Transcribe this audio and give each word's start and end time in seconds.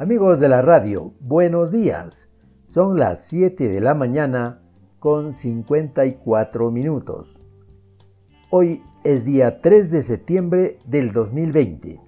Amigos 0.00 0.38
de 0.38 0.48
la 0.48 0.62
radio, 0.62 1.12
buenos 1.18 1.72
días. 1.72 2.30
Son 2.66 3.00
las 3.00 3.24
7 3.24 3.66
de 3.66 3.80
la 3.80 3.94
mañana 3.94 4.60
con 5.00 5.34
54 5.34 6.70
minutos. 6.70 7.42
Hoy 8.50 8.80
es 9.02 9.24
día 9.24 9.60
3 9.60 9.90
de 9.90 10.04
septiembre 10.04 10.78
del 10.84 11.12
2020. 11.12 12.00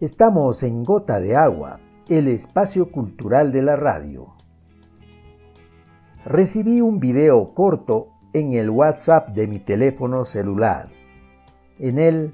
Estamos 0.00 0.62
en 0.62 0.84
Gota 0.84 1.20
de 1.20 1.36
Agua, 1.36 1.80
el 2.08 2.28
espacio 2.28 2.90
cultural 2.90 3.52
de 3.52 3.60
la 3.60 3.76
radio. 3.76 4.28
Recibí 6.24 6.80
un 6.80 6.98
video 6.98 7.52
corto 7.52 8.08
en 8.32 8.54
el 8.54 8.70
WhatsApp 8.70 9.32
de 9.32 9.46
mi 9.46 9.58
teléfono 9.58 10.24
celular. 10.24 10.88
En 11.78 11.98
él 11.98 12.32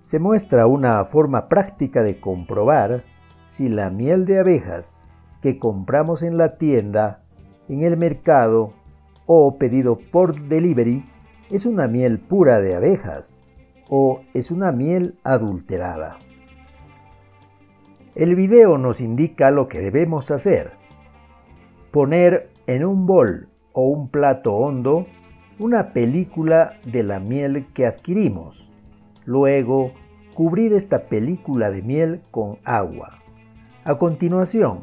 se 0.00 0.18
muestra 0.18 0.66
una 0.66 1.04
forma 1.04 1.50
práctica 1.50 2.02
de 2.02 2.18
comprobar 2.18 3.04
si 3.48 3.68
la 3.68 3.90
miel 3.90 4.26
de 4.26 4.38
abejas 4.38 5.02
que 5.42 5.58
compramos 5.58 6.22
en 6.22 6.36
la 6.36 6.56
tienda, 6.56 7.22
en 7.68 7.82
el 7.82 7.96
mercado 7.96 8.74
o 9.26 9.58
pedido 9.58 9.98
por 10.12 10.48
delivery 10.48 11.04
es 11.50 11.66
una 11.66 11.88
miel 11.88 12.18
pura 12.18 12.60
de 12.60 12.76
abejas 12.76 13.42
o 13.88 14.20
es 14.34 14.50
una 14.50 14.70
miel 14.70 15.18
adulterada. 15.24 16.18
El 18.14 18.34
video 18.34 18.78
nos 18.78 19.00
indica 19.00 19.50
lo 19.50 19.68
que 19.68 19.80
debemos 19.80 20.30
hacer. 20.30 20.72
Poner 21.90 22.50
en 22.66 22.84
un 22.84 23.06
bol 23.06 23.48
o 23.72 23.88
un 23.88 24.10
plato 24.10 24.54
hondo 24.54 25.06
una 25.58 25.92
película 25.92 26.74
de 26.84 27.02
la 27.02 27.18
miel 27.18 27.66
que 27.74 27.86
adquirimos. 27.86 28.70
Luego, 29.24 29.92
cubrir 30.34 30.72
esta 30.72 31.04
película 31.08 31.70
de 31.70 31.82
miel 31.82 32.20
con 32.30 32.58
agua. 32.64 33.17
A 33.88 33.96
continuación, 33.96 34.82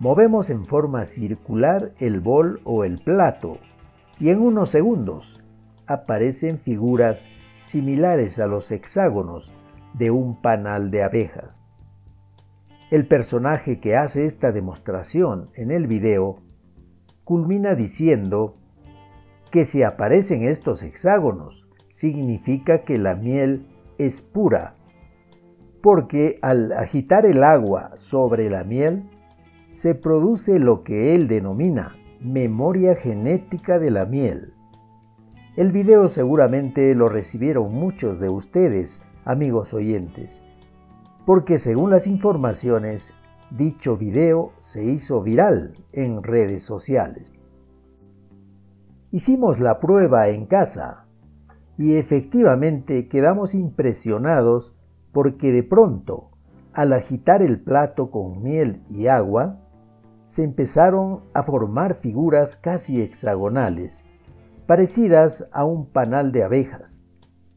movemos 0.00 0.50
en 0.50 0.66
forma 0.66 1.06
circular 1.06 1.92
el 1.98 2.20
bol 2.20 2.60
o 2.64 2.84
el 2.84 2.98
plato 2.98 3.56
y 4.20 4.28
en 4.28 4.40
unos 4.40 4.68
segundos 4.68 5.42
aparecen 5.86 6.58
figuras 6.58 7.26
similares 7.62 8.38
a 8.38 8.46
los 8.46 8.70
hexágonos 8.70 9.50
de 9.94 10.10
un 10.10 10.42
panal 10.42 10.90
de 10.90 11.04
abejas. 11.04 11.64
El 12.90 13.06
personaje 13.06 13.80
que 13.80 13.96
hace 13.96 14.26
esta 14.26 14.52
demostración 14.52 15.48
en 15.54 15.70
el 15.70 15.86
video 15.86 16.42
culmina 17.24 17.74
diciendo 17.74 18.58
que 19.50 19.64
si 19.64 19.82
aparecen 19.82 20.46
estos 20.46 20.82
hexágonos 20.82 21.66
significa 21.88 22.82
que 22.82 22.98
la 22.98 23.14
miel 23.14 23.64
es 23.96 24.20
pura 24.20 24.74
porque 25.82 26.38
al 26.42 26.72
agitar 26.72 27.26
el 27.26 27.44
agua 27.44 27.92
sobre 27.96 28.50
la 28.50 28.64
miel, 28.64 29.04
se 29.72 29.94
produce 29.94 30.58
lo 30.58 30.82
que 30.82 31.14
él 31.14 31.28
denomina 31.28 31.94
memoria 32.20 32.96
genética 32.96 33.78
de 33.78 33.90
la 33.90 34.04
miel. 34.04 34.52
El 35.56 35.72
video 35.72 36.08
seguramente 36.08 36.94
lo 36.94 37.08
recibieron 37.08 37.72
muchos 37.72 38.20
de 38.20 38.28
ustedes, 38.28 39.02
amigos 39.24 39.74
oyentes, 39.74 40.42
porque 41.26 41.58
según 41.58 41.90
las 41.90 42.06
informaciones, 42.06 43.14
dicho 43.50 43.96
video 43.96 44.52
se 44.58 44.84
hizo 44.84 45.22
viral 45.22 45.74
en 45.92 46.22
redes 46.22 46.62
sociales. 46.62 47.32
Hicimos 49.10 49.58
la 49.58 49.80
prueba 49.80 50.28
en 50.28 50.46
casa 50.46 51.06
y 51.78 51.96
efectivamente 51.96 53.08
quedamos 53.08 53.54
impresionados 53.54 54.77
porque 55.18 55.50
de 55.50 55.64
pronto, 55.64 56.30
al 56.72 56.92
agitar 56.92 57.42
el 57.42 57.60
plato 57.60 58.08
con 58.12 58.40
miel 58.40 58.84
y 58.88 59.08
agua, 59.08 59.58
se 60.26 60.44
empezaron 60.44 61.24
a 61.34 61.42
formar 61.42 61.96
figuras 61.96 62.54
casi 62.54 63.02
hexagonales, 63.02 64.00
parecidas 64.68 65.48
a 65.50 65.64
un 65.64 65.86
panal 65.86 66.30
de 66.30 66.44
abejas. 66.44 67.04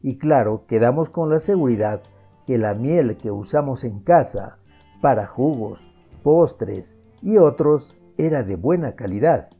Y 0.02 0.18
claro, 0.18 0.64
quedamos 0.66 1.08
con 1.08 1.30
la 1.30 1.38
seguridad 1.38 2.02
que 2.48 2.58
la 2.58 2.74
miel 2.74 3.16
que 3.16 3.30
usamos 3.30 3.84
en 3.84 4.00
casa 4.00 4.58
para 5.00 5.28
jugos, 5.28 5.86
postres 6.24 6.98
y 7.22 7.36
otros 7.36 7.96
era 8.18 8.42
de 8.42 8.56
buena 8.56 8.96
calidad 8.96 9.50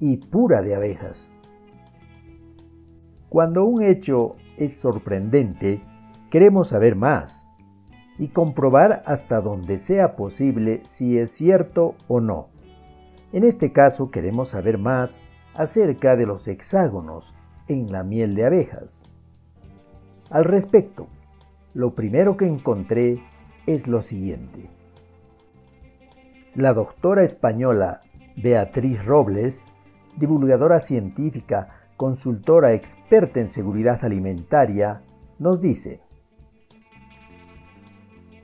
y 0.00 0.16
pura 0.16 0.62
de 0.62 0.76
abejas. 0.76 1.36
Cuando 3.28 3.66
un 3.66 3.82
hecho 3.82 4.36
es 4.56 4.78
sorprendente, 4.78 5.82
Queremos 6.30 6.68
saber 6.68 6.94
más 6.94 7.44
y 8.20 8.28
comprobar 8.28 9.02
hasta 9.06 9.40
donde 9.40 9.78
sea 9.78 10.14
posible 10.14 10.82
si 10.88 11.18
es 11.18 11.30
cierto 11.30 11.94
o 12.06 12.20
no. 12.20 12.48
En 13.32 13.44
este 13.44 13.72
caso 13.72 14.10
queremos 14.10 14.50
saber 14.50 14.76
más 14.76 15.22
acerca 15.54 16.16
de 16.16 16.26
los 16.26 16.46
hexágonos 16.46 17.34
en 17.66 17.90
la 17.90 18.04
miel 18.04 18.34
de 18.34 18.44
abejas. 18.44 19.08
Al 20.28 20.44
respecto, 20.44 21.06
lo 21.72 21.94
primero 21.94 22.36
que 22.36 22.46
encontré 22.46 23.22
es 23.66 23.86
lo 23.86 24.02
siguiente. 24.02 24.68
La 26.54 26.74
doctora 26.74 27.24
española 27.24 28.02
Beatriz 28.36 29.02
Robles, 29.02 29.64
divulgadora 30.18 30.80
científica, 30.80 31.68
consultora 31.96 32.74
experta 32.74 33.40
en 33.40 33.48
seguridad 33.48 34.04
alimentaria, 34.04 35.00
nos 35.38 35.62
dice, 35.62 36.02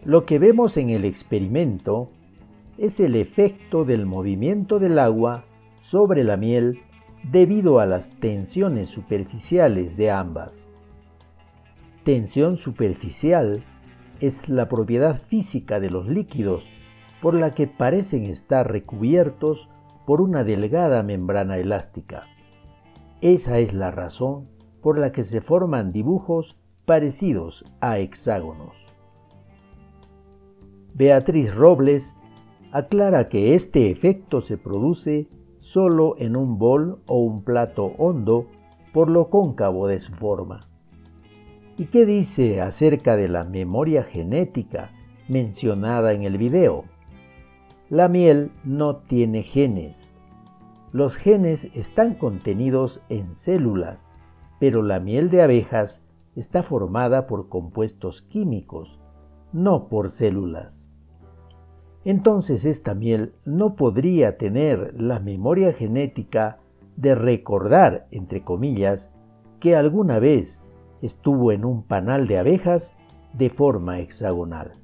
lo 0.06 0.24
que 0.24 0.38
vemos 0.38 0.76
en 0.76 0.90
el 0.90 1.04
experimento 1.04 2.10
es 2.78 3.00
el 3.00 3.16
efecto 3.16 3.84
del 3.84 4.06
movimiento 4.06 4.78
del 4.78 5.00
agua 5.00 5.46
sobre 5.80 6.22
la 6.22 6.36
miel 6.36 6.78
debido 7.24 7.80
a 7.80 7.86
las 7.86 8.08
tensiones 8.20 8.88
superficiales 8.88 9.96
de 9.96 10.12
ambas. 10.12 10.68
Tensión 12.04 12.56
superficial 12.56 13.64
es 14.20 14.48
la 14.48 14.68
propiedad 14.68 15.20
física 15.22 15.80
de 15.80 15.90
los 15.90 16.06
líquidos 16.06 16.70
por 17.20 17.34
la 17.34 17.54
que 17.54 17.66
parecen 17.66 18.26
estar 18.26 18.70
recubiertos 18.70 19.68
por 20.06 20.20
una 20.20 20.44
delgada 20.44 21.02
membrana 21.02 21.58
elástica. 21.58 22.28
Esa 23.22 23.58
es 23.58 23.74
la 23.74 23.90
razón 23.90 24.46
por 24.82 25.00
la 25.00 25.10
que 25.10 25.24
se 25.24 25.40
forman 25.40 25.90
dibujos 25.90 26.56
parecidos 26.84 27.64
a 27.80 27.98
hexágonos. 27.98 28.85
Beatriz 30.98 31.54
Robles 31.54 32.16
aclara 32.72 33.28
que 33.28 33.54
este 33.54 33.90
efecto 33.90 34.40
se 34.40 34.56
produce 34.56 35.28
solo 35.58 36.14
en 36.16 36.36
un 36.36 36.58
bol 36.58 37.02
o 37.06 37.18
un 37.18 37.44
plato 37.44 37.92
hondo 37.98 38.46
por 38.94 39.10
lo 39.10 39.28
cóncavo 39.28 39.88
de 39.88 40.00
su 40.00 40.14
forma. 40.14 40.60
¿Y 41.76 41.88
qué 41.88 42.06
dice 42.06 42.62
acerca 42.62 43.14
de 43.14 43.28
la 43.28 43.44
memoria 43.44 44.04
genética 44.04 44.90
mencionada 45.28 46.14
en 46.14 46.22
el 46.22 46.38
video? 46.38 46.84
La 47.90 48.08
miel 48.08 48.50
no 48.64 48.96
tiene 48.96 49.42
genes. 49.42 50.10
Los 50.92 51.16
genes 51.16 51.68
están 51.74 52.14
contenidos 52.14 53.02
en 53.10 53.34
células, 53.34 54.08
pero 54.58 54.82
la 54.82 54.98
miel 54.98 55.28
de 55.28 55.42
abejas 55.42 56.02
está 56.36 56.62
formada 56.62 57.26
por 57.26 57.50
compuestos 57.50 58.22
químicos, 58.22 58.98
no 59.52 59.88
por 59.88 60.10
células 60.10 60.85
entonces 62.06 62.64
esta 62.64 62.94
miel 62.94 63.32
no 63.44 63.74
podría 63.74 64.38
tener 64.38 64.94
la 64.96 65.18
memoria 65.18 65.72
genética 65.72 66.58
de 66.96 67.16
recordar, 67.16 68.06
entre 68.12 68.42
comillas, 68.42 69.10
que 69.58 69.74
alguna 69.74 70.20
vez 70.20 70.62
estuvo 71.02 71.50
en 71.50 71.64
un 71.64 71.82
panal 71.82 72.28
de 72.28 72.38
abejas 72.38 72.94
de 73.32 73.50
forma 73.50 73.98
hexagonal. 73.98 74.74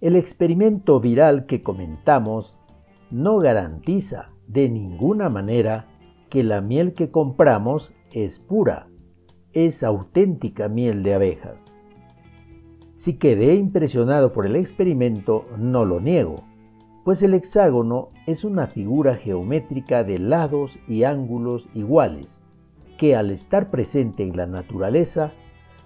El 0.00 0.16
experimento 0.16 0.98
viral 0.98 1.46
que 1.46 1.62
comentamos 1.62 2.56
no 3.12 3.38
garantiza 3.38 4.30
de 4.48 4.68
ninguna 4.68 5.28
manera 5.28 5.86
que 6.28 6.42
la 6.42 6.60
miel 6.60 6.92
que 6.92 7.12
compramos 7.12 7.94
es 8.12 8.40
pura, 8.40 8.88
es 9.52 9.84
auténtica 9.84 10.68
miel 10.68 11.04
de 11.04 11.14
abejas. 11.14 11.69
Si 13.00 13.14
quedé 13.14 13.54
impresionado 13.54 14.34
por 14.34 14.44
el 14.44 14.56
experimento, 14.56 15.46
no 15.56 15.86
lo 15.86 16.00
niego, 16.00 16.44
pues 17.02 17.22
el 17.22 17.32
hexágono 17.32 18.10
es 18.26 18.44
una 18.44 18.66
figura 18.66 19.16
geométrica 19.16 20.04
de 20.04 20.18
lados 20.18 20.78
y 20.86 21.04
ángulos 21.04 21.66
iguales, 21.74 22.38
que 22.98 23.16
al 23.16 23.30
estar 23.30 23.70
presente 23.70 24.22
en 24.22 24.36
la 24.36 24.46
naturaleza, 24.46 25.32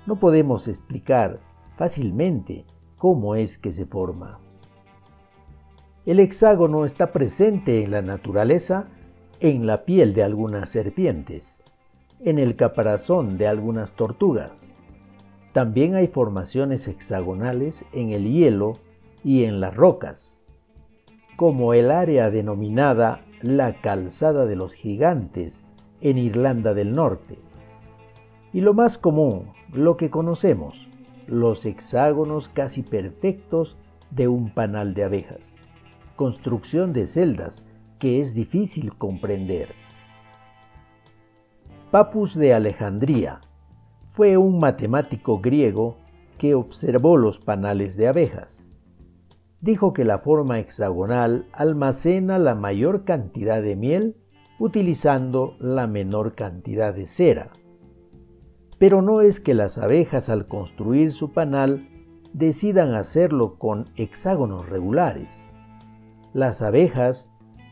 no 0.06 0.18
podemos 0.18 0.66
explicar 0.66 1.38
fácilmente 1.76 2.64
cómo 2.98 3.36
es 3.36 3.58
que 3.58 3.70
se 3.70 3.86
forma. 3.86 4.40
El 6.06 6.18
hexágono 6.18 6.84
está 6.84 7.12
presente 7.12 7.84
en 7.84 7.92
la 7.92 8.02
naturaleza 8.02 8.88
en 9.38 9.68
la 9.68 9.84
piel 9.84 10.14
de 10.14 10.24
algunas 10.24 10.68
serpientes, 10.68 11.46
en 12.24 12.40
el 12.40 12.56
caparazón 12.56 13.38
de 13.38 13.46
algunas 13.46 13.92
tortugas, 13.92 14.68
también 15.54 15.94
hay 15.94 16.08
formaciones 16.08 16.88
hexagonales 16.88 17.84
en 17.92 18.10
el 18.10 18.24
hielo 18.24 18.72
y 19.22 19.44
en 19.44 19.60
las 19.60 19.72
rocas, 19.72 20.36
como 21.36 21.74
el 21.74 21.92
área 21.92 22.28
denominada 22.28 23.20
la 23.40 23.80
Calzada 23.80 24.46
de 24.46 24.56
los 24.56 24.74
Gigantes 24.74 25.64
en 26.00 26.18
Irlanda 26.18 26.74
del 26.74 26.96
Norte. 26.96 27.38
Y 28.52 28.62
lo 28.62 28.74
más 28.74 28.98
común, 28.98 29.52
lo 29.72 29.96
que 29.96 30.10
conocemos, 30.10 30.88
los 31.28 31.64
hexágonos 31.66 32.48
casi 32.48 32.82
perfectos 32.82 33.78
de 34.10 34.26
un 34.26 34.50
panal 34.50 34.92
de 34.94 35.04
abejas, 35.04 35.54
construcción 36.16 36.92
de 36.92 37.06
celdas 37.06 37.64
que 38.00 38.18
es 38.18 38.34
difícil 38.34 38.92
comprender. 38.96 39.68
Papus 41.92 42.34
de 42.34 42.54
Alejandría 42.54 43.40
fue 44.14 44.36
un 44.36 44.60
matemático 44.60 45.40
griego 45.40 45.96
que 46.38 46.54
observó 46.54 47.16
los 47.16 47.40
panales 47.40 47.96
de 47.96 48.06
abejas. 48.06 48.64
Dijo 49.60 49.92
que 49.92 50.04
la 50.04 50.18
forma 50.18 50.60
hexagonal 50.60 51.46
almacena 51.52 52.38
la 52.38 52.54
mayor 52.54 53.04
cantidad 53.04 53.60
de 53.60 53.74
miel 53.74 54.16
utilizando 54.60 55.56
la 55.58 55.88
menor 55.88 56.36
cantidad 56.36 56.94
de 56.94 57.08
cera. 57.08 57.50
Pero 58.78 59.02
no 59.02 59.20
es 59.20 59.40
que 59.40 59.52
las 59.52 59.78
abejas 59.78 60.28
al 60.28 60.46
construir 60.46 61.10
su 61.10 61.32
panal 61.32 61.88
decidan 62.32 62.94
hacerlo 62.94 63.58
con 63.58 63.90
hexágonos 63.96 64.68
regulares. 64.68 65.44
Las 66.32 66.62
abejas 66.62 67.28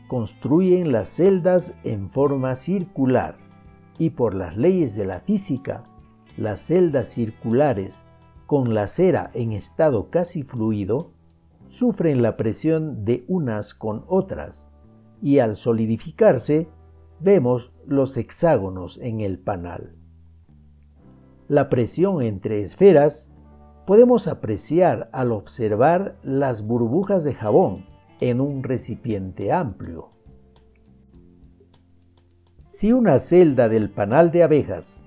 construyen 0.09 0.91
las 0.91 1.07
celdas 1.07 1.73
en 1.85 2.09
forma 2.09 2.57
circular 2.57 3.37
y 3.97 4.09
por 4.09 4.33
las 4.35 4.57
leyes 4.57 4.93
de 4.93 5.05
la 5.05 5.21
física, 5.21 5.85
las 6.37 6.61
celdas 6.61 7.09
circulares 7.09 7.95
con 8.45 8.73
la 8.73 8.87
cera 8.87 9.31
en 9.33 9.51
estado 9.51 10.09
casi 10.09 10.43
fluido 10.43 11.11
sufren 11.69 12.21
la 12.21 12.37
presión 12.37 13.05
de 13.05 13.23
unas 13.27 13.73
con 13.73 14.03
otras 14.07 14.69
y 15.21 15.39
al 15.39 15.55
solidificarse 15.55 16.67
vemos 17.19 17.71
los 17.85 18.17
hexágonos 18.17 18.99
en 19.01 19.21
el 19.21 19.39
panal. 19.39 19.95
La 21.47 21.69
presión 21.69 22.21
entre 22.21 22.61
esferas 22.63 23.29
podemos 23.85 24.27
apreciar 24.27 25.09
al 25.11 25.31
observar 25.31 26.17
las 26.23 26.65
burbujas 26.65 27.23
de 27.23 27.33
jabón 27.33 27.85
en 28.19 28.39
un 28.39 28.63
recipiente 28.63 29.51
amplio. 29.51 30.09
Si 32.69 32.91
una 32.91 33.19
celda 33.19 33.69
del 33.69 33.89
panal 33.89 34.31
de 34.31 34.43
abejas 34.43 35.02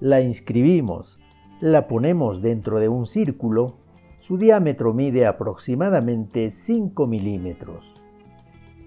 la 0.00 0.20
inscribimos, 0.20 1.18
la 1.60 1.88
ponemos 1.88 2.42
dentro 2.42 2.78
de 2.78 2.88
un 2.88 3.06
círculo, 3.06 3.76
su 4.18 4.36
diámetro 4.36 4.92
mide 4.92 5.26
aproximadamente 5.26 6.50
5 6.50 7.06
milímetros. 7.06 8.00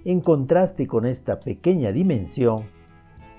En 0.06 0.22
contraste 0.22 0.88
con 0.88 1.06
esta 1.06 1.40
pequeña 1.40 1.92
dimensión, 1.92 2.64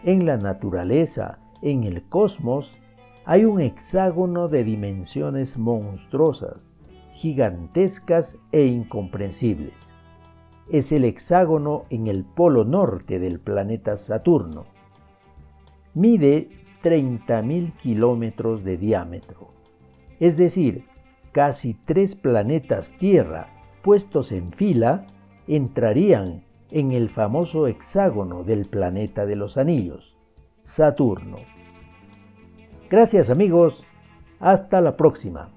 en 0.02 0.26
la 0.26 0.36
naturaleza, 0.36 1.38
en 1.62 1.84
el 1.84 2.02
cosmos, 2.08 2.76
hay 3.24 3.44
un 3.44 3.60
hexágono 3.60 4.48
de 4.48 4.64
dimensiones 4.64 5.56
monstruosas, 5.58 6.72
gigantescas 7.14 8.36
e 8.50 8.64
incomprensibles. 8.64 9.74
Es 10.70 10.90
el 10.90 11.04
hexágono 11.04 11.84
en 11.90 12.06
el 12.06 12.24
polo 12.24 12.64
norte 12.64 13.18
del 13.18 13.40
planeta 13.40 13.96
Saturno 13.96 14.64
mide 15.94 16.48
30.000 16.82 17.76
kilómetros 17.78 18.64
de 18.64 18.76
diámetro, 18.76 19.48
es 20.18 20.36
decir, 20.36 20.84
casi 21.32 21.74
tres 21.74 22.16
planetas 22.16 22.90
Tierra 22.98 23.48
puestos 23.82 24.32
en 24.32 24.52
fila 24.52 25.06
entrarían 25.46 26.44
en 26.70 26.92
el 26.92 27.10
famoso 27.10 27.66
hexágono 27.66 28.44
del 28.44 28.66
planeta 28.66 29.26
de 29.26 29.36
los 29.36 29.56
anillos, 29.56 30.16
Saturno. 30.64 31.38
Gracias 32.88 33.30
amigos, 33.30 33.84
hasta 34.38 34.80
la 34.80 34.96
próxima. 34.96 35.50